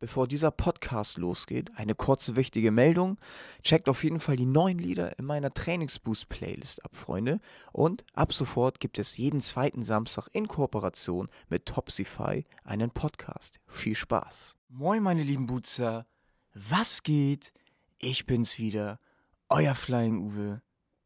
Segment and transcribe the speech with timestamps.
[0.00, 3.18] Bevor dieser Podcast losgeht, eine kurze wichtige Meldung.
[3.64, 7.40] Checkt auf jeden Fall die neuen Lieder in meiner Trainingsboost-Playlist ab, Freunde.
[7.72, 13.58] Und ab sofort gibt es jeden zweiten Samstag in Kooperation mit Topsify einen Podcast.
[13.66, 14.54] Viel Spaß.
[14.68, 16.06] Moin, meine lieben Bootser.
[16.54, 17.52] Was geht?
[17.98, 19.00] Ich bin's wieder.
[19.48, 20.62] Euer Flying Uwe.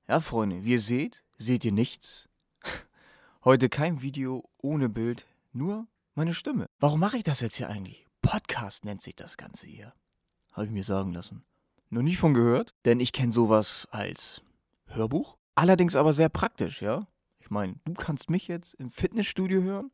[0.07, 2.29] Ja, Freunde, wie ihr seht, seht ihr nichts.
[3.45, 6.67] Heute kein Video ohne Bild, nur meine Stimme.
[6.79, 8.02] Warum mache ich das jetzt hier eigentlich?
[8.23, 9.93] Podcast nennt sich das Ganze hier.
[10.53, 11.45] Habe ich mir sagen lassen.
[11.91, 14.43] Noch nie von gehört, denn ich kenne sowas als
[14.87, 15.37] Hörbuch.
[15.55, 17.07] Allerdings aber sehr praktisch, ja.
[17.41, 19.91] Ich meine, du kannst mich jetzt im Fitnessstudio hören.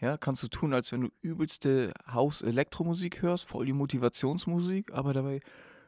[0.00, 5.40] Ja, kannst du tun, als wenn du übelste Haus-Elektromusik hörst, voll die Motivationsmusik, aber dabei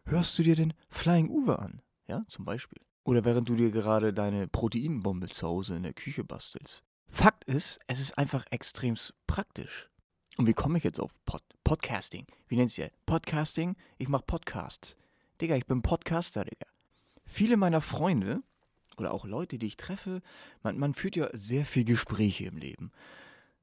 [0.04, 1.80] hörst du dir den Flying Uwe an.
[2.06, 2.80] Ja, zum Beispiel.
[3.04, 6.84] Oder während du dir gerade deine Proteinbombe zu Hause in der Küche bastelst.
[7.08, 9.88] Fakt ist, es ist einfach extrem praktisch.
[10.38, 12.26] Und wie komme ich jetzt auf Pod Podcasting?
[12.48, 13.74] Wie nennt ihr Podcasting?
[13.96, 14.94] Ich mache Podcasts.
[15.40, 16.66] Digga, ich bin Podcaster, Digga.
[17.24, 18.42] Viele meiner Freunde
[18.98, 20.20] oder auch Leute, die ich treffe,
[20.62, 22.92] man, man führt ja sehr viel Gespräche im Leben.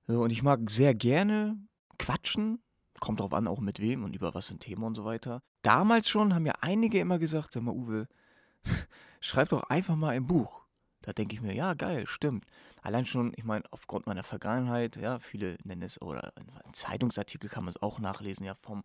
[0.07, 1.57] So, und ich mag sehr gerne
[1.99, 2.59] quatschen.
[2.99, 5.43] Kommt drauf an, auch mit wem und über was für ein Thema und so weiter.
[5.61, 8.07] Damals schon haben ja einige immer gesagt, sag mal, Uwe,
[9.21, 10.62] schreib doch einfach mal ein Buch.
[11.03, 12.45] Da denke ich mir, ja, geil, stimmt.
[12.81, 17.65] Allein schon, ich meine, aufgrund meiner Vergangenheit, ja, viele nennen es, oder ein Zeitungsartikel kann
[17.65, 18.83] man es auch nachlesen, ja, vom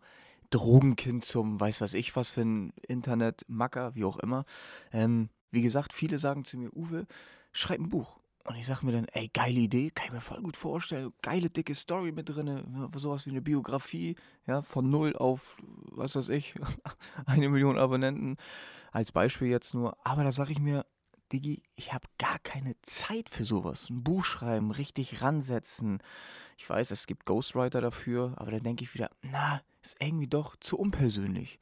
[0.51, 4.45] Drogenkind zum weiß was ich was für ein Internetmacker, wie auch immer.
[4.91, 7.07] Ähm, wie gesagt, viele sagen zu mir, Uwe,
[7.51, 8.19] schreib ein Buch.
[8.45, 11.13] Und ich sage mir dann, ey, geile Idee, kann ich mir voll gut vorstellen.
[11.21, 14.15] Geile, dicke Story mit drin, sowas wie eine Biografie,
[14.47, 15.55] ja, von null auf,
[15.91, 16.55] was weiß ich,
[17.27, 18.37] eine Million Abonnenten.
[18.91, 19.95] Als Beispiel jetzt nur.
[20.03, 20.83] Aber da sage ich mir,
[21.31, 23.89] Digi, ich habe gar keine Zeit für sowas.
[23.89, 26.01] Ein Buch schreiben, richtig ransetzen.
[26.57, 30.55] Ich weiß, es gibt Ghostwriter dafür, aber dann denke ich wieder, na, ist irgendwie doch
[30.57, 31.59] zu unpersönlich.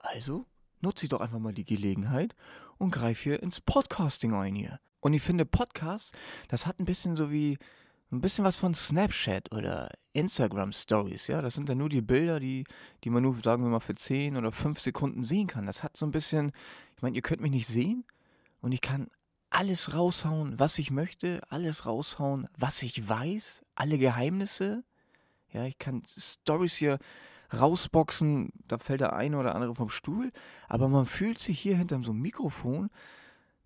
[0.00, 0.46] Also
[0.80, 2.34] nutze ich doch einfach mal die Gelegenheit
[2.78, 4.80] und greife hier ins Podcasting ein hier.
[5.00, 6.16] Und ich finde, Podcast,
[6.48, 7.58] das hat ein bisschen so wie,
[8.12, 11.42] ein bisschen was von Snapchat oder Instagram Stories, ja.
[11.42, 12.64] Das sind dann nur die Bilder, die,
[13.04, 15.66] die man nur, sagen wir mal, für 10 oder 5 Sekunden sehen kann.
[15.66, 16.52] Das hat so ein bisschen,
[16.96, 18.04] ich meine, ihr könnt mich nicht sehen,
[18.60, 19.08] und ich kann
[19.50, 24.84] alles raushauen, was ich möchte, alles raushauen, was ich weiß, alle Geheimnisse.
[25.52, 26.98] Ja, ich kann Stories hier
[27.52, 30.30] rausboxen, da fällt der eine oder andere vom Stuhl,
[30.68, 32.90] aber man fühlt sich hier hinter so einem Mikrofon,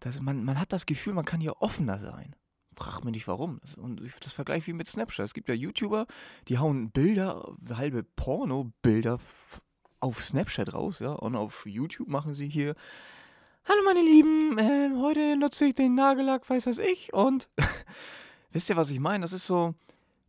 [0.00, 2.34] dass man, man hat das Gefühl, man kann hier offener sein.
[2.76, 3.60] Frag mich nicht warum.
[3.76, 5.26] Und das vergleiche wie mit Snapchat.
[5.26, 6.06] Es gibt ja YouTuber,
[6.48, 9.20] die hauen Bilder, halbe Porno-Bilder
[10.00, 12.74] auf Snapchat raus, ja, und auf YouTube machen sie hier
[13.66, 17.14] Hallo meine Lieben, äh, heute nutze ich den Nagellack, weiß was ich.
[17.14, 17.48] Und
[18.52, 19.22] wisst ihr, was ich meine?
[19.22, 19.74] Das ist so,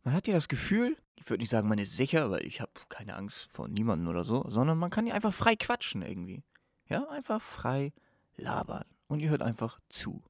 [0.04, 2.72] man hat ja das Gefühl, ich würde nicht sagen, man ist sicher, weil ich habe
[2.88, 6.44] keine Angst vor niemandem oder so, sondern man kann ja einfach frei quatschen irgendwie.
[6.88, 7.92] Ja, einfach frei
[8.36, 8.86] labern.
[9.06, 10.22] Und ihr hört einfach zu.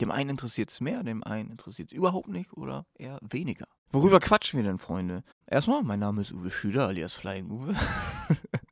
[0.00, 3.66] Dem einen interessiert es mehr, dem einen interessiert es überhaupt nicht oder eher weniger.
[3.90, 5.24] Worüber quatschen wir denn, Freunde?
[5.46, 7.74] Erstmal, mein Name ist Uwe Schüder, alias Flying Uwe.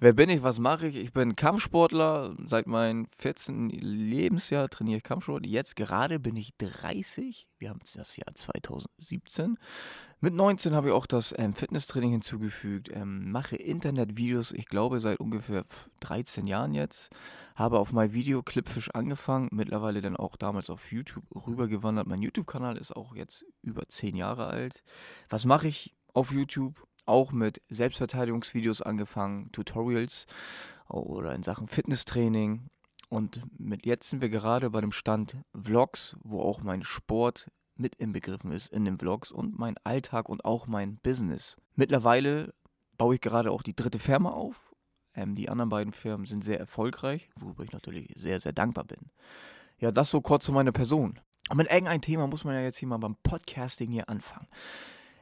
[0.00, 0.44] Wer bin ich?
[0.44, 0.94] Was mache ich?
[0.94, 2.36] Ich bin Kampfsportler.
[2.46, 3.68] Seit meinem 14.
[3.70, 5.44] Lebensjahr trainiere ich Kampfsport.
[5.44, 7.48] Jetzt gerade bin ich 30.
[7.58, 9.58] Wir haben das Jahr 2017.
[10.20, 12.90] Mit 19 habe ich auch das ähm, Fitnesstraining hinzugefügt.
[12.92, 15.64] Ähm, mache Internetvideos, ich glaube seit ungefähr
[15.98, 17.10] 13 Jahren jetzt.
[17.56, 19.48] Habe auf mein Video Clipfish angefangen.
[19.50, 22.06] Mittlerweile dann auch damals auf YouTube rübergewandert.
[22.06, 24.84] Mein YouTube-Kanal ist auch jetzt über 10 Jahre alt.
[25.28, 26.86] Was mache ich auf YouTube?
[27.08, 30.26] Auch mit Selbstverteidigungsvideos angefangen, Tutorials
[30.88, 32.68] oder in Sachen Fitnesstraining.
[33.08, 37.94] Und mit jetzt sind wir gerade bei dem Stand Vlogs, wo auch mein Sport mit
[37.94, 41.56] inbegriffen ist in den Vlogs und mein Alltag und auch mein Business.
[41.74, 42.52] Mittlerweile
[42.96, 44.74] baue ich gerade auch die dritte Firma auf.
[45.14, 49.10] Ähm, die anderen beiden Firmen sind sehr erfolgreich, worüber ich natürlich sehr, sehr dankbar bin.
[49.78, 51.20] Ja, das so kurz zu meiner Person.
[51.48, 54.48] Und mit irgendeinem Thema muss man ja jetzt hier mal beim Podcasting hier anfangen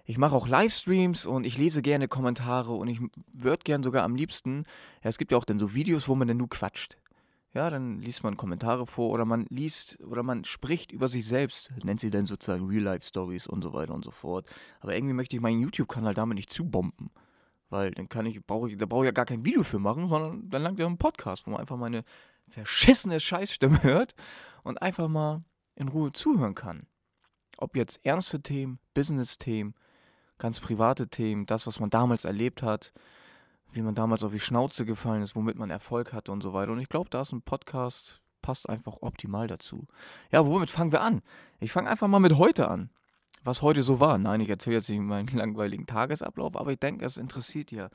[0.06, 3.00] ich mache auch Livestreams und ich lese gerne Kommentare und ich
[3.32, 4.64] würde gern sogar am liebsten,
[5.02, 6.96] ja, es gibt ja auch dann so Videos, wo man dann nur quatscht.
[7.52, 11.72] Ja, dann liest man Kommentare vor oder man liest oder man spricht über sich selbst,
[11.82, 14.46] nennt sie dann sozusagen Real-Life-Stories und so weiter und so fort.
[14.80, 17.10] Aber irgendwie möchte ich meinen YouTube-Kanal damit nicht zubomben.
[17.70, 20.08] Weil dann kann ich, brauche ich, da brauche ich ja gar kein Video für machen,
[20.08, 22.04] sondern dann langt ja ein Podcast, wo man einfach meine
[22.48, 24.14] verschissene Scheißstimme hört
[24.62, 25.42] und einfach mal
[25.74, 26.86] in Ruhe zuhören kann.
[27.56, 29.74] Ob jetzt ernste Themen, Business-Themen,
[30.38, 32.92] ganz private Themen, das, was man damals erlebt hat,
[33.72, 36.72] wie man damals auf die Schnauze gefallen ist, womit man Erfolg hatte und so weiter.
[36.72, 39.86] Und ich glaube, da ist ein Podcast, passt einfach optimal dazu.
[40.30, 41.22] Ja, womit fangen wir an?
[41.60, 42.90] Ich fange einfach mal mit heute an.
[43.44, 44.18] Was heute so war.
[44.18, 47.90] Nein, ich erzähle jetzt nicht meinen langweiligen Tagesablauf, aber ich denke, es interessiert ja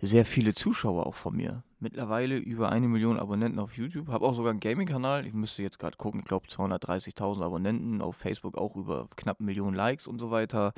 [0.00, 1.62] sehr viele Zuschauer auch von mir.
[1.80, 4.08] Mittlerweile über eine Million Abonnenten auf YouTube.
[4.08, 5.26] Habe auch sogar einen Gaming-Kanal.
[5.26, 6.20] Ich müsste jetzt gerade gucken.
[6.20, 8.02] Ich glaube 230.000 Abonnenten.
[8.02, 10.72] Auf Facebook auch über knapp eine Million Likes und so weiter.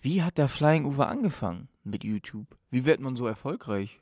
[0.00, 2.56] Wie hat der Flying Uwe angefangen mit YouTube?
[2.70, 4.00] Wie wird man so erfolgreich?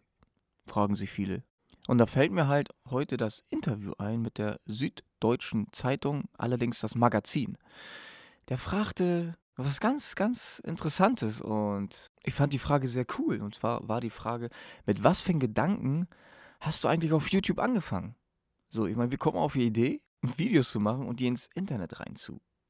[0.67, 1.43] Fragen sich viele.
[1.87, 6.95] Und da fällt mir halt heute das Interview ein mit der Süddeutschen Zeitung, allerdings das
[6.95, 7.59] Magazin.
[8.49, 13.41] Der fragte was ganz, ganz Interessantes und ich fand die Frage sehr cool.
[13.41, 14.51] Und zwar war die Frage,
[14.87, 16.09] mit was für Gedanken
[16.61, 18.15] hast du eigentlich auf YouTube angefangen?
[18.69, 22.01] So, ich meine, wir kommen auf die Idee, Videos zu machen und die ins Internet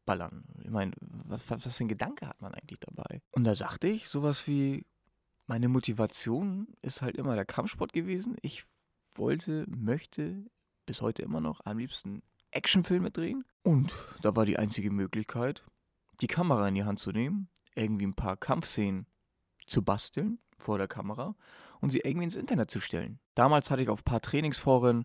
[0.04, 0.44] reinzuballern.
[0.62, 3.20] Ich meine, was, was für ein Gedanke hat man eigentlich dabei?
[3.32, 4.86] Und da sagte ich sowas wie,
[5.46, 8.36] meine Motivation ist halt immer der Kampfsport gewesen.
[8.42, 8.64] Ich
[9.14, 10.46] wollte, möchte
[10.86, 13.44] bis heute immer noch am liebsten Actionfilme drehen.
[13.62, 15.64] Und da war die einzige Möglichkeit,
[16.20, 19.06] die Kamera in die Hand zu nehmen, irgendwie ein paar Kampfszenen
[19.66, 21.34] zu basteln vor der Kamera
[21.80, 23.18] und sie irgendwie ins Internet zu stellen.
[23.34, 25.04] Damals hatte ich auf ein paar Trainingsforen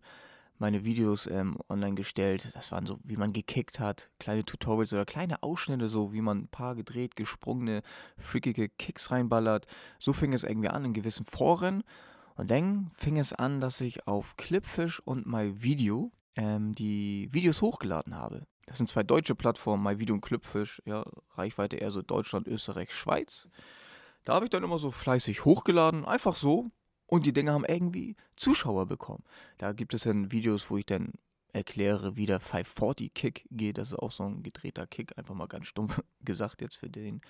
[0.59, 2.49] meine Videos ähm, online gestellt.
[2.53, 6.39] Das waren so, wie man gekickt hat, kleine Tutorials oder kleine Ausschnitte, so wie man
[6.39, 7.81] ein paar gedreht, gesprungene,
[8.17, 9.65] freakige Kicks reinballert.
[9.99, 11.83] So fing es irgendwie an in gewissen Foren.
[12.35, 18.15] Und dann fing es an, dass ich auf Clipfish und MyVideo ähm, die Videos hochgeladen
[18.15, 18.45] habe.
[18.65, 21.05] Das sind zwei deutsche Plattformen, MyVideo und Clipfish, ja,
[21.35, 23.49] Reichweite eher so Deutschland, Österreich, Schweiz.
[24.25, 26.69] Da habe ich dann immer so fleißig hochgeladen, einfach so.
[27.09, 29.23] Und die Dinge haben irgendwie Zuschauer bekommen.
[29.57, 31.13] Da gibt es dann Videos, wo ich dann
[31.51, 33.79] erkläre, wie der 540-Kick geht.
[33.79, 37.21] Das ist auch so ein gedrehter Kick, einfach mal ganz stumpf gesagt jetzt für den,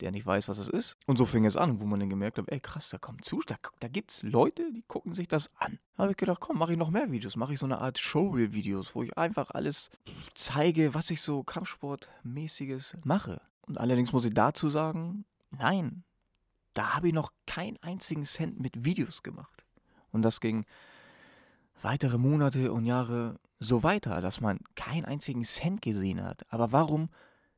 [0.00, 0.96] der nicht weiß, was das ist.
[1.06, 3.40] Und so fing es an, wo man dann gemerkt hat, ey krass, da kommt zu,
[3.46, 5.78] da, da gibt es Leute, die gucken sich das an.
[5.96, 8.00] Da habe ich gedacht, komm, mache ich noch mehr Videos, mache ich so eine Art
[8.00, 9.90] Showreel-Videos, wo ich einfach alles
[10.34, 13.40] zeige, was ich so Kampfsportmäßiges mache.
[13.62, 16.02] Und allerdings muss ich dazu sagen, nein,
[16.74, 19.64] da habe ich noch keinen einzigen Cent mit Videos gemacht.
[20.12, 20.64] Und das ging
[21.82, 26.42] weitere Monate und Jahre so weiter, dass man keinen einzigen Cent gesehen hat.
[26.52, 27.08] Aber warum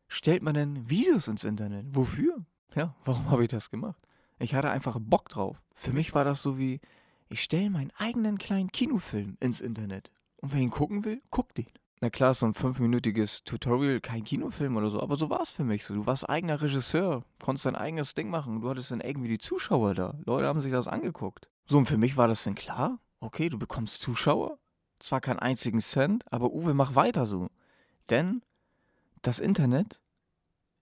[0.09, 1.87] stellt man denn Videos ins Internet?
[1.95, 2.45] Wofür?
[2.75, 4.01] Ja, warum habe ich das gemacht?
[4.39, 5.61] Ich hatte einfach Bock drauf.
[5.75, 6.81] Für mich war das so wie,
[7.29, 10.11] ich stelle meinen eigenen kleinen Kinofilm ins Internet.
[10.39, 11.73] Und wer ihn gucken will, guckt ihn.
[12.03, 15.65] Na klar, so ein fünfminütiges Tutorial, kein Kinofilm oder so, aber so war es für
[15.65, 15.95] mich so.
[15.95, 19.95] Du warst eigener Regisseur, konntest dein eigenes Ding machen, du hattest dann irgendwie die Zuschauer
[19.95, 20.19] da.
[20.25, 21.51] Leute haben sich das angeguckt.
[21.67, 24.59] So, und für mich war das dann klar, okay, du bekommst Zuschauer,
[24.99, 27.51] zwar keinen einzigen Cent, aber Uwe, mach weiter so.
[28.09, 28.43] Denn
[29.21, 30.01] das Internet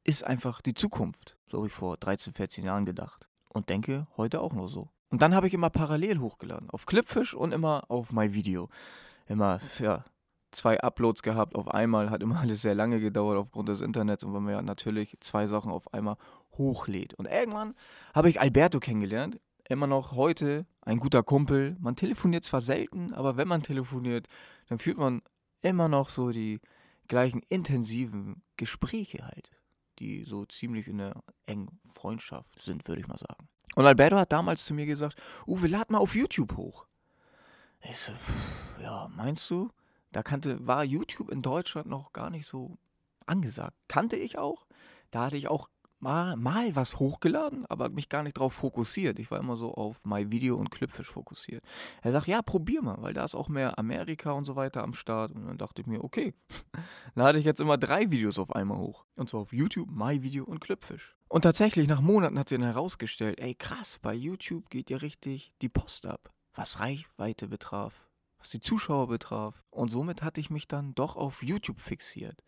[0.04, 1.36] ist einfach die Zukunft.
[1.48, 3.26] So habe ich vor 13, 14 Jahren gedacht.
[3.52, 4.90] Und denke heute auch noch so.
[5.10, 6.70] Und dann habe ich immer parallel hochgeladen.
[6.70, 8.68] Auf Clipfish und immer auf MyVideo.
[9.26, 10.04] Immer, ja,
[10.50, 12.10] zwei Uploads gehabt auf einmal.
[12.10, 14.24] Hat immer alles sehr lange gedauert aufgrund des Internets.
[14.24, 16.16] Und wenn man ja natürlich zwei Sachen auf einmal
[16.52, 17.14] hochlädt.
[17.14, 17.74] Und irgendwann
[18.14, 21.76] habe ich Alberto kennengelernt immer noch heute ein guter Kumpel.
[21.78, 24.26] Man telefoniert zwar selten, aber wenn man telefoniert,
[24.68, 25.22] dann führt man
[25.60, 26.60] immer noch so die
[27.06, 29.50] gleichen intensiven Gespräche halt,
[29.98, 33.48] die so ziemlich in der engen Freundschaft sind, würde ich mal sagen.
[33.74, 36.86] Und Alberto hat damals zu mir gesagt, Uwe, lad mal auf YouTube hoch.
[37.82, 39.70] Ich so, pff, ja, meinst du?
[40.12, 42.78] Da kannte, war YouTube in Deutschland noch gar nicht so
[43.26, 43.76] angesagt.
[43.88, 44.66] Kannte ich auch.
[45.10, 45.68] Da hatte ich auch
[46.00, 49.18] mal, mal was hochgeladen, aber mich gar nicht drauf fokussiert.
[49.18, 51.64] Ich war immer so auf MyVideo und Clipfish fokussiert.
[52.02, 54.94] Er sagt, ja, probier mal, weil da ist auch mehr Amerika und so weiter am
[54.94, 55.32] Start.
[55.32, 56.34] Und dann dachte ich mir, okay,
[57.14, 59.04] lade ich jetzt immer drei Videos auf einmal hoch.
[59.16, 61.16] Und zwar auf YouTube, MyVideo und Clipfish.
[61.28, 65.52] Und tatsächlich, nach Monaten hat sie dann herausgestellt, ey krass, bei YouTube geht ja richtig
[65.60, 66.32] die Post ab.
[66.54, 68.07] Was Reichweite betraf,
[68.48, 69.62] was die Zuschauer betraf.
[69.68, 72.42] Und somit hatte ich mich dann doch auf YouTube fixiert.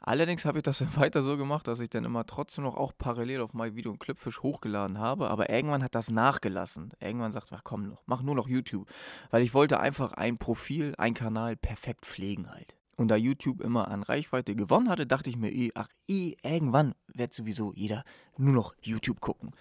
[0.00, 2.92] Allerdings habe ich das dann weiter so gemacht, dass ich dann immer trotzdem noch auch
[2.98, 6.90] parallel auf mein Video und Clipfish hochgeladen habe, aber irgendwann hat das nachgelassen.
[6.98, 8.88] Irgendwann sagt, ach komm noch, mach nur noch YouTube,
[9.30, 12.74] weil ich wollte einfach ein Profil, ein Kanal perfekt pflegen halt.
[12.96, 16.96] Und da YouTube immer an Reichweite gewonnen hatte, dachte ich mir, eh, ach, eh, irgendwann
[17.06, 18.04] wird sowieso jeder
[18.36, 19.52] nur noch YouTube gucken.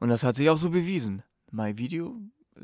[0.00, 1.22] Und das hat sich auch so bewiesen.
[1.50, 2.20] Mein Video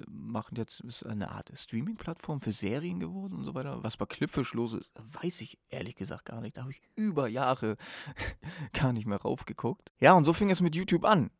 [0.08, 3.82] machen jetzt ist eine Art Streaming-Plattform für Serien geworden und so weiter.
[3.82, 6.56] Was bei Clipfish los ist, weiß ich ehrlich gesagt gar nicht.
[6.56, 7.76] Da habe ich über Jahre
[8.72, 9.92] gar nicht mehr raufgeguckt.
[9.98, 11.30] Ja, und so fing es mit YouTube an.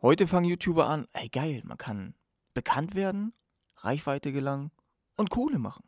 [0.00, 2.14] Heute fangen YouTuber an, ey geil, man kann
[2.54, 3.32] bekannt werden,
[3.76, 4.72] Reichweite gelangen
[5.16, 5.84] und Kohle machen.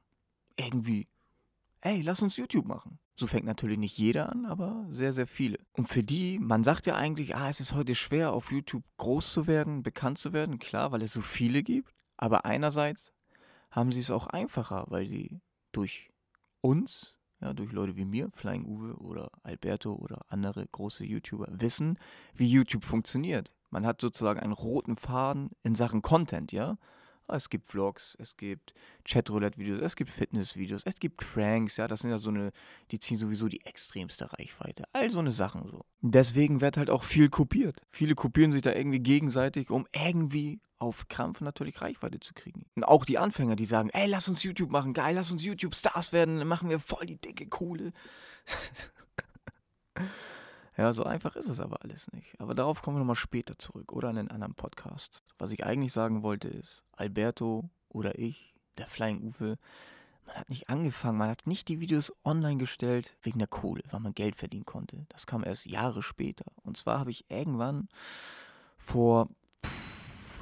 [0.57, 1.09] Irgendwie,
[1.81, 3.01] ey, lass uns YouTube machen.
[3.17, 5.59] So fängt natürlich nicht jeder an, aber sehr, sehr viele.
[5.73, 9.33] Und für die, man sagt ja eigentlich, ah, es ist heute schwer, auf YouTube groß
[9.33, 11.95] zu werden, bekannt zu werden, klar, weil es so viele gibt.
[12.17, 13.13] Aber einerseits
[13.71, 15.41] haben sie es auch einfacher, weil sie
[15.71, 16.11] durch
[16.61, 21.99] uns, ja, durch Leute wie mir, Flying Uwe oder Alberto oder andere große YouTuber, wissen,
[22.35, 23.53] wie YouTube funktioniert.
[23.71, 26.79] Man hat sozusagen einen roten Faden in Sachen Content, ja.
[27.29, 32.11] Es gibt Vlogs, es gibt Chatroulette-Videos, es gibt Fitness-Videos, es gibt Cranks, ja, das sind
[32.11, 32.53] ja so eine,
[32.91, 34.85] die ziehen sowieso die extremste Reichweite.
[34.93, 35.85] All so eine Sachen so.
[36.01, 37.81] Deswegen wird halt auch viel kopiert.
[37.91, 42.67] Viele kopieren sich da irgendwie gegenseitig, um irgendwie auf Krampf natürlich Reichweite zu kriegen.
[42.75, 46.13] Und auch die Anfänger, die sagen, ey, lass uns YouTube machen, geil, lass uns YouTube-Stars
[46.13, 47.93] werden, dann machen wir voll die dicke Kohle.
[50.77, 52.41] ja, so einfach ist es aber alles nicht.
[52.41, 55.23] Aber darauf kommen wir nochmal später zurück oder in einen anderen Podcast.
[55.39, 59.59] Was ich eigentlich sagen wollte ist, Alberto oder ich, der Flying Uwe,
[60.27, 64.01] man hat nicht angefangen, man hat nicht die Videos online gestellt wegen der Kohle, weil
[64.01, 65.07] man Geld verdienen konnte.
[65.11, 66.47] Das kam erst Jahre später.
[66.63, 67.89] Und zwar habe ich irgendwann
[68.79, 69.29] vor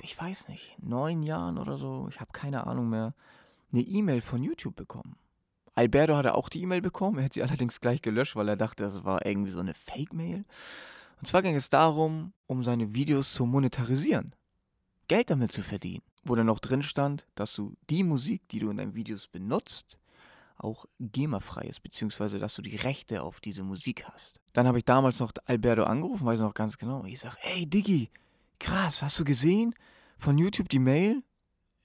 [0.03, 3.15] ich weiß nicht, neun Jahren oder so, ich habe keine Ahnung mehr,
[3.73, 5.17] eine E-Mail von YouTube bekommen.
[5.75, 8.83] Alberto hatte auch die E-Mail bekommen, er hat sie allerdings gleich gelöscht, weil er dachte,
[8.85, 10.45] das war irgendwie so eine Fake-Mail.
[11.19, 14.35] Und zwar ging es darum, um seine Videos zu monetarisieren,
[15.09, 16.03] Geld damit zu verdienen.
[16.25, 19.99] Wo dann noch drin stand, dass du die Musik, die du in deinen Videos benutzt,
[20.57, 24.41] auch GEMA-frei ist, beziehungsweise dass du die Rechte auf diese Musik hast.
[24.53, 27.05] Dann habe ich damals noch Alberto angerufen, weiß noch ganz genau.
[27.05, 28.11] Ich sage, ey Diggi,
[28.59, 29.75] krass, hast du gesehen?
[30.19, 31.23] Von YouTube die Mail?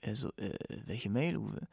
[0.04, 0.54] Also, äh,
[0.86, 1.68] welche Mail, Uwe?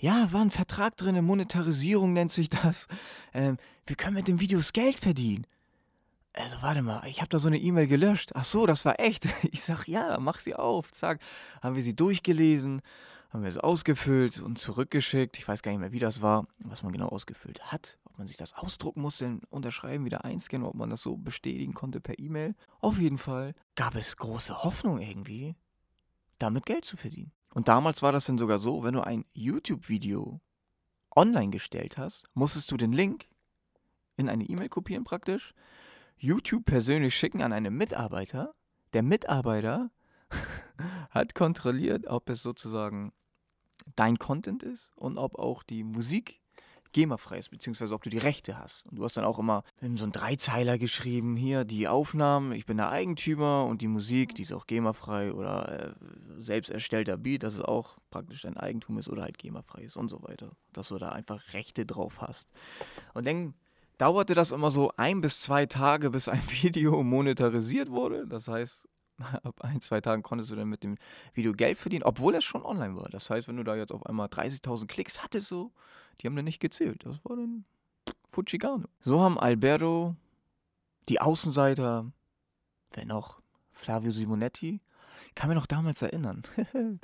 [0.00, 2.88] Ja, war ein Vertrag drin, Monetarisierung nennt sich das.
[3.32, 5.46] Ähm, wir können mit den Videos Geld verdienen.
[6.32, 8.30] Also, warte mal, ich habe da so eine E-Mail gelöscht.
[8.34, 9.28] Ach so, das war echt.
[9.52, 10.90] Ich sag, ja, mach sie auf.
[10.92, 11.20] Zack,
[11.60, 12.82] haben wir sie durchgelesen,
[13.30, 15.36] haben wir es ausgefüllt und zurückgeschickt.
[15.38, 18.36] Ich weiß gar nicht mehr, wie das war, was man genau ausgefüllt hat man sich
[18.36, 22.54] das ausdrucken musste, unterschreiben, wieder einscannen, ob man das so bestätigen konnte per E-Mail.
[22.80, 25.56] Auf jeden Fall gab es große Hoffnung irgendwie,
[26.38, 27.32] damit Geld zu verdienen.
[27.52, 30.40] Und damals war das dann sogar so, wenn du ein YouTube-Video
[31.14, 33.28] online gestellt hast, musstest du den Link
[34.16, 35.54] in eine E-Mail kopieren praktisch,
[36.16, 38.54] YouTube persönlich schicken an einen Mitarbeiter.
[38.92, 39.90] Der Mitarbeiter
[41.10, 43.12] hat kontrolliert, ob es sozusagen
[43.96, 46.39] dein Content ist und ob auch die Musik
[46.92, 48.86] GEMA-frei ist, beziehungsweise ob du die Rechte hast.
[48.86, 52.66] Und du hast dann auch immer in so einen Dreizeiler geschrieben, hier die Aufnahmen, ich
[52.66, 55.94] bin der Eigentümer und die Musik, die ist auch GEMA-frei oder äh,
[56.38, 60.08] selbst erstellter Beat, dass es auch praktisch dein Eigentum ist oder halt GEMA-frei ist und
[60.08, 60.52] so weiter.
[60.72, 62.48] Dass du da einfach Rechte drauf hast.
[63.14, 63.54] Und dann
[63.98, 68.26] dauerte das immer so ein bis zwei Tage, bis ein Video monetarisiert wurde.
[68.26, 68.88] Das heißt,
[69.42, 70.96] ab ein, zwei Tagen konntest du dann mit dem
[71.34, 73.08] Video Geld verdienen, obwohl es schon online war.
[73.08, 75.72] Das heißt, wenn du da jetzt auf einmal 30.000 Klicks hattest, so,
[76.20, 77.04] die haben dann nicht gezählt.
[77.04, 77.64] Das war dann
[78.30, 78.86] Fujigano.
[79.00, 80.16] So haben Alberto,
[81.08, 82.10] die Außenseiter,
[82.92, 83.40] wer noch?
[83.72, 84.80] Flavio Simonetti,
[85.34, 86.42] kann mir noch damals erinnern.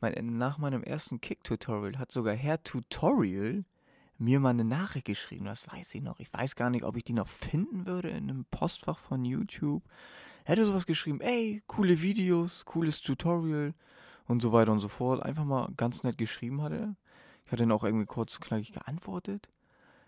[0.00, 3.64] mein, nach meinem ersten Kick-Tutorial hat sogar Herr Tutorial
[4.20, 6.20] mir mal eine Nachricht geschrieben, das weiß ich noch.
[6.20, 9.82] Ich weiß gar nicht, ob ich die noch finden würde in einem Postfach von YouTube.
[10.50, 13.72] Hätte sowas geschrieben, ey, coole Videos, cooles Tutorial
[14.26, 15.22] und so weiter und so fort.
[15.22, 16.96] Einfach mal ganz nett geschrieben hat er.
[17.44, 19.48] Ich hatte dann auch irgendwie kurz knackig geantwortet.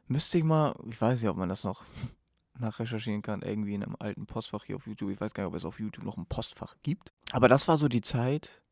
[0.08, 1.84] Müsste ich mal, ich weiß nicht, ob man das noch
[2.58, 5.12] nachrecherchieren kann, irgendwie in einem alten Postfach hier auf YouTube.
[5.12, 7.12] Ich weiß gar nicht, ob es auf YouTube noch ein Postfach gibt.
[7.30, 8.62] Aber das war so die Zeit,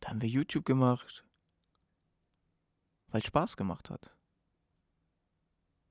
[0.00, 1.26] da haben wir YouTube gemacht,
[3.08, 4.16] weil es Spaß gemacht hat.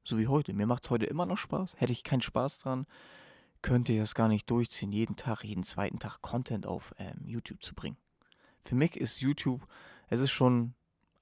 [0.03, 0.51] So wie heute.
[0.53, 1.79] Mir macht es heute immer noch Spaß.
[1.79, 2.87] Hätte ich keinen Spaß dran,
[3.61, 7.63] könnte ich das gar nicht durchziehen, jeden Tag, jeden zweiten Tag Content auf ähm, YouTube
[7.63, 7.97] zu bringen.
[8.63, 9.67] Für mich ist YouTube,
[10.07, 10.73] es ist schon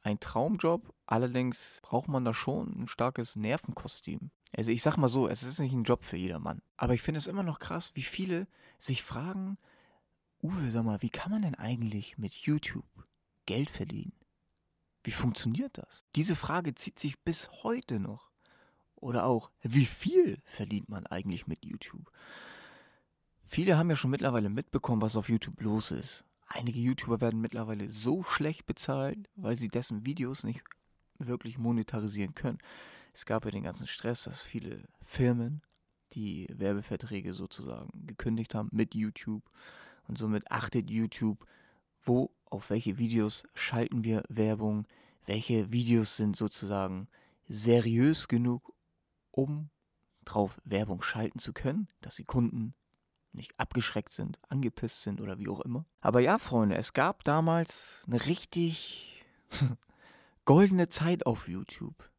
[0.01, 4.31] ein Traumjob, allerdings braucht man da schon ein starkes Nervenkostüm.
[4.55, 6.61] Also ich sag mal so, es ist nicht ein Job für jedermann.
[6.77, 8.47] Aber ich finde es immer noch krass, wie viele
[8.79, 9.57] sich fragen,
[10.41, 12.85] Uwe, sag mal, wie kann man denn eigentlich mit YouTube
[13.45, 14.13] Geld verdienen?
[15.03, 16.05] Wie funktioniert das?
[16.15, 18.26] Diese Frage zieht sich bis heute noch.
[18.99, 22.11] Oder auch, wie viel verdient man eigentlich mit YouTube?
[23.45, 26.25] Viele haben ja schon mittlerweile mitbekommen, was auf YouTube los ist.
[26.47, 30.63] Einige YouTuber werden mittlerweile so schlecht bezahlt, weil sie dessen Videos nicht
[31.19, 32.57] wirklich monetarisieren können.
[33.13, 35.61] Es gab ja den ganzen Stress, dass viele Firmen
[36.13, 39.43] die Werbeverträge sozusagen gekündigt haben mit YouTube.
[40.07, 41.45] Und somit achtet YouTube,
[42.03, 44.87] wo, auf welche Videos schalten wir Werbung,
[45.25, 47.07] welche Videos sind sozusagen
[47.49, 48.73] seriös genug,
[49.37, 49.69] um
[50.25, 52.73] drauf Werbung schalten zu können, dass die Kunden
[53.31, 55.85] nicht abgeschreckt sind, angepisst sind oder wie auch immer.
[56.01, 59.23] Aber ja, Freunde, es gab damals eine richtig
[60.45, 62.09] goldene Zeit auf YouTube.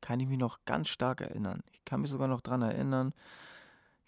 [0.00, 1.62] Kann ich mich noch ganz stark erinnern.
[1.70, 3.14] Ich kann mich sogar noch daran erinnern,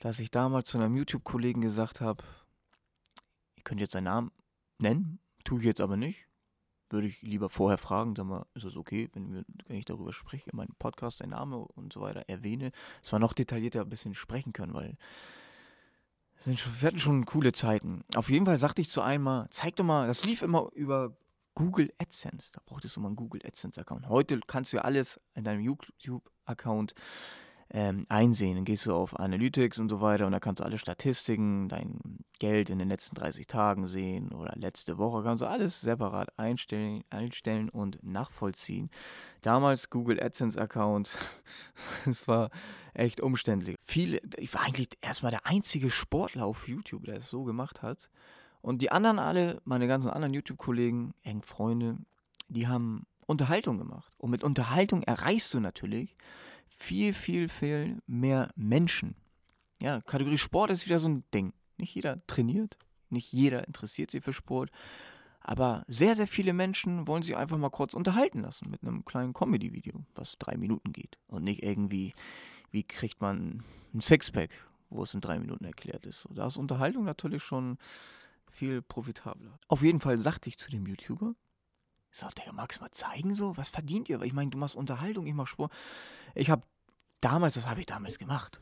[0.01, 2.25] dass ich damals zu einem YouTube-Kollegen gesagt habe,
[3.55, 4.33] ich könnte jetzt seinen Namen
[4.79, 6.27] nennen, tue ich jetzt aber nicht
[6.91, 10.13] würde ich lieber vorher fragen, sag mal, ist es okay, wenn, wir, wenn ich darüber
[10.13, 13.89] spreche, in meinem Podcast, dein Name und so weiter erwähne, dass wir noch detaillierter ein
[13.89, 14.97] bisschen sprechen können, weil
[16.41, 18.05] Sind, wir hatten schon coole Zeiten.
[18.15, 21.17] Auf jeden Fall sagte ich zu einmal, zeig doch mal, das lief immer über
[21.55, 22.51] Google AdSense.
[22.53, 24.09] Da brauchtest du mal einen Google AdSense-Account.
[24.09, 26.95] Heute kannst du ja alles in deinem YouTube-Account
[27.71, 28.57] ähm, einsehen.
[28.57, 32.25] Dann gehst du auf Analytics und so weiter und da kannst du alle Statistiken, dein
[32.39, 37.03] Geld in den letzten 30 Tagen sehen oder letzte Woche kannst du alles separat einstellen,
[37.11, 38.91] einstellen und nachvollziehen.
[39.43, 41.11] Damals Google AdSense Account,
[42.07, 42.51] es war
[42.95, 43.77] echt umständlich.
[43.83, 48.11] Viele, ich war eigentlich erstmal der einzige Sportler auf YouTube, der es so gemacht hat.
[48.63, 51.99] Und die anderen alle, meine ganzen anderen YouTube-Kollegen, engen Freunde,
[52.49, 54.13] die haben Unterhaltung gemacht.
[54.19, 56.17] Und mit Unterhaltung erreichst du natürlich,
[56.77, 59.17] viel, viel, viel mehr Menschen.
[59.83, 61.53] Ja, Kategorie Sport ist wieder so ein Ding.
[61.79, 62.79] Nicht jeder trainiert,
[63.11, 64.71] nicht jeder interessiert sich für Sport,
[65.41, 69.33] aber sehr, sehr viele Menschen wollen sich einfach mal kurz unterhalten lassen mit einem kleinen
[69.33, 71.19] Comedy-Video, was drei Minuten geht.
[71.29, 72.15] Und nicht irgendwie,
[72.71, 73.63] wie kriegt man
[73.95, 74.51] ein Sixpack,
[74.91, 76.27] wo es in drei Minuten erklärt ist.
[76.31, 77.79] da ist Unterhaltung natürlich schon
[78.51, 79.59] viel profitabler.
[79.69, 81.35] Auf jeden Fall sagte ich zu dem YouTuber,
[82.17, 83.59] ich sagte, ja, magst du mal zeigen so?
[83.59, 84.19] Was verdient ihr?
[84.19, 85.71] Weil ich meine, du machst Unterhaltung, ich mach Sport.
[86.35, 86.63] Ich habe
[87.21, 88.59] damals, das habe ich damals gemacht.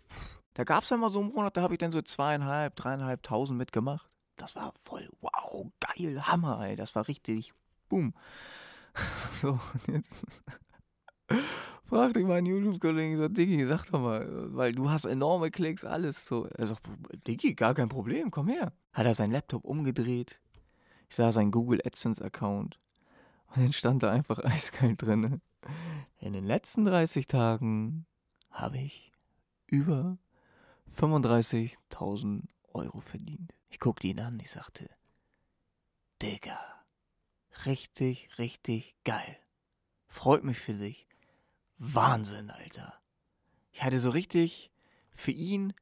[0.54, 3.56] Da gab es ja mal so einen Monat, da habe ich dann so zweieinhalb, dreieinhalbtausend
[3.56, 4.10] mitgemacht.
[4.34, 6.74] Das war voll, wow, geil, Hammer, ey.
[6.74, 7.54] Das war richtig,
[7.88, 8.12] boom.
[9.40, 10.24] So, und jetzt
[11.84, 16.26] fragte ich meinen YouTube-Kollegen, so, Diggi, sag doch mal, weil du hast enorme Klicks, alles
[16.26, 16.46] so.
[16.46, 16.82] Er sagt,
[17.26, 18.72] Diggi, gar kein Problem, komm her.
[18.92, 20.40] Hat er seinen Laptop umgedreht.
[21.08, 22.80] Ich sah seinen Google AdSense-Account.
[23.48, 25.40] Und dann stand da einfach eiskalt drin.
[26.18, 28.06] In den letzten 30 Tagen
[28.50, 29.12] habe ich
[29.66, 30.18] über
[30.98, 33.54] 35.000 Euro verdient.
[33.70, 34.88] Ich guckte ihn an, ich sagte,
[36.22, 36.58] Digga,
[37.66, 39.36] richtig, richtig geil.
[40.06, 41.06] Freut mich für dich.
[41.78, 42.94] Wahnsinn, Alter.
[43.72, 44.70] Ich hatte so richtig
[45.16, 45.72] für ihn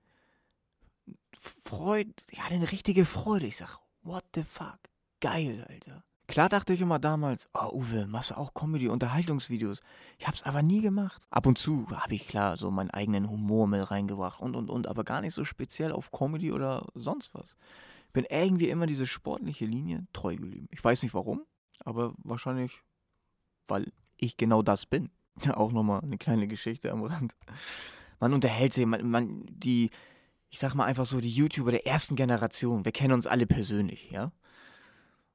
[1.39, 3.47] Freude, ich hatte eine richtige Freude.
[3.47, 4.79] Ich sag, what the fuck?
[5.21, 6.05] Geil, Alter.
[6.33, 9.81] Klar dachte ich immer damals, oh Uwe, machst du auch Comedy, Unterhaltungsvideos.
[10.19, 11.21] Ich hab's aber nie gemacht.
[11.29, 14.87] Ab und zu habe ich klar so meinen eigenen Humor mit reingebracht und und und,
[14.87, 17.55] aber gar nicht so speziell auf Comedy oder sonst was.
[18.15, 20.69] Bin irgendwie immer diese sportliche Linie treu geblieben.
[20.71, 21.43] Ich weiß nicht warum,
[21.85, 22.81] aber wahrscheinlich,
[23.67, 25.11] weil ich genau das bin.
[25.43, 27.37] Ja, auch nochmal eine kleine Geschichte am Rand.
[28.21, 29.91] Man unterhält sich, man, man, die,
[30.49, 34.11] ich sag mal einfach so, die YouTuber der ersten Generation, wir kennen uns alle persönlich,
[34.11, 34.33] ja?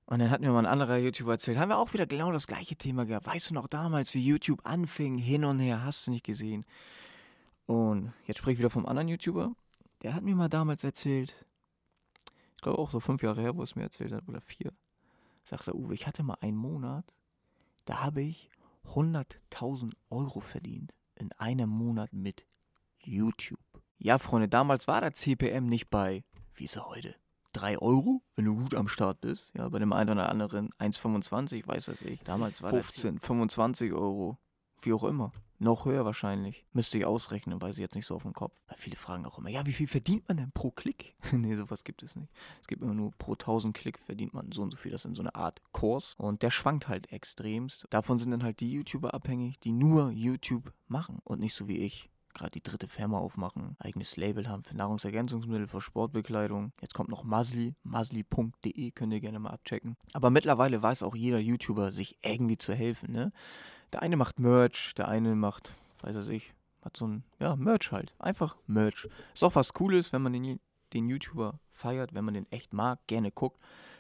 [0.08, 2.48] Und dann hat mir mal ein anderer YouTuber erzählt, haben wir auch wieder genau das
[2.48, 3.28] gleiche Thema gehabt.
[3.28, 6.66] Weißt du noch damals, wie YouTube anfing, hin und her, hast du nicht gesehen.
[7.66, 9.52] Und jetzt spreche ich wieder vom anderen YouTuber.
[10.04, 11.46] Der hat mir mal damals erzählt,
[12.56, 14.72] ich glaube auch so fünf Jahre her, wo es mir erzählt hat, oder vier.
[15.44, 17.06] Sagt er, Uwe, ich hatte mal einen Monat,
[17.84, 18.50] da habe ich
[18.86, 22.46] 100.000 Euro verdient in einem Monat mit
[23.04, 23.60] YouTube.
[23.98, 27.14] Ja, Freunde, damals war der CPM nicht bei, wie ist er heute,
[27.58, 29.48] 3 Euro, wenn du gut am Start bist.
[29.54, 32.22] Ja, bei dem einen oder anderen 1,25, weiß was ich.
[32.22, 34.38] Damals war 15, 25 Euro.
[34.82, 35.32] Wie auch immer.
[35.60, 36.68] Noch höher wahrscheinlich.
[36.72, 38.62] Müsste ich ausrechnen, weiß ich jetzt nicht so auf dem Kopf.
[38.68, 41.16] Weil viele fragen auch immer, ja, wie viel verdient man denn pro Klick?
[41.32, 42.32] nee, sowas gibt es nicht.
[42.62, 44.92] Es gibt immer nur pro 1000 Klick verdient man so und so viel.
[44.92, 46.14] Das ist so eine Art Kurs.
[46.20, 47.88] Und der schwankt halt extremst.
[47.90, 51.78] Davon sind dann halt die YouTuber abhängig, die nur YouTube machen und nicht so wie
[51.78, 56.72] ich gerade die dritte Firma aufmachen, eigenes Label haben für Nahrungsergänzungsmittel, für Sportbekleidung.
[56.82, 59.98] Jetzt kommt noch Masli, masli.de, könnt ihr gerne mal abchecken.
[60.14, 63.12] Aber mittlerweile weiß auch jeder YouTuber, sich irgendwie zu helfen.
[63.12, 63.32] Ne?
[63.92, 67.92] Der eine macht Merch, der eine macht, weiß er sich, hat so ein, ja, Merch
[67.92, 68.14] halt.
[68.20, 69.08] Einfach Merch.
[69.34, 70.60] Ist auch was Cooles, wenn man den,
[70.94, 73.60] den YouTuber feiert, wenn man den echt mag, gerne guckt,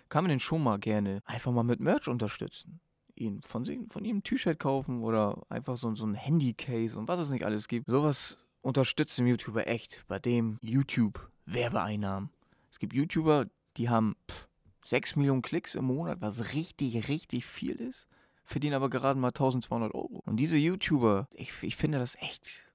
[0.09, 2.79] kann man den schon mal gerne einfach mal mit Merch unterstützen
[3.17, 7.19] ihn von, von ihm ein T-Shirt kaufen oder einfach so, so ein Handycase und was
[7.19, 7.87] es nicht alles gibt.
[7.87, 12.29] Sowas unterstützt den YouTuber echt, bei dem YouTube Werbeeinnahmen.
[12.71, 14.47] Es gibt YouTuber, die haben pff,
[14.85, 18.07] 6 Millionen Klicks im Monat, was richtig, richtig viel ist,
[18.45, 20.21] verdienen aber gerade mal 1200 Euro.
[20.25, 22.65] Und diese YouTuber, ich, ich finde das echt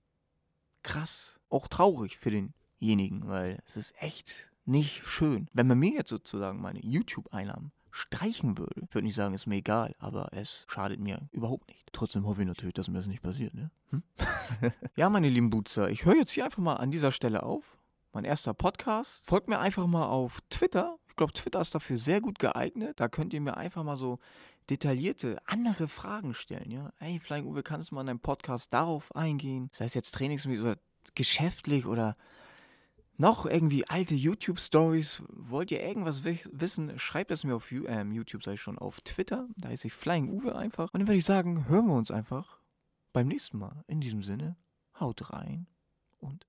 [0.83, 5.49] krass, auch traurig für denjenigen, weil es ist echt nicht schön.
[5.53, 9.57] Wenn man mir jetzt sozusagen meine YouTube-Einnahmen streichen würde, ich würde nicht sagen, ist mir
[9.57, 11.85] egal, aber es schadet mir überhaupt nicht.
[11.93, 13.71] Trotzdem hoffe ich natürlich, dass mir das nicht passiert, ne?
[13.91, 14.03] Hm?
[14.97, 17.79] ja, meine lieben Boozer, ich höre jetzt hier einfach mal an dieser Stelle auf.
[18.15, 19.21] Mein erster Podcast.
[19.25, 20.97] Folgt mir einfach mal auf Twitter.
[21.09, 22.99] Ich glaube, Twitter ist dafür sehr gut geeignet.
[22.99, 24.19] Da könnt ihr mir einfach mal so
[24.71, 26.93] detaillierte, andere Fragen stellen, ja?
[26.99, 29.69] Hey, Flying Uwe, kannst du mal in deinem Podcast darauf eingehen?
[29.73, 30.77] Das heißt jetzt trainingsmäßig oder
[31.15, 32.17] geschäftlich oder
[33.17, 35.23] noch irgendwie alte YouTube-Stories?
[35.29, 36.99] Wollt ihr irgendwas wissen?
[36.99, 39.49] Schreibt es mir auf ähm, YouTube, sei schon, auf Twitter.
[39.57, 40.93] Da heiße ich Flying Uwe einfach.
[40.93, 42.61] Und dann würde ich sagen, hören wir uns einfach
[43.13, 43.85] beim nächsten Mal.
[43.87, 44.57] In diesem Sinne,
[44.99, 45.67] haut rein
[46.19, 46.47] und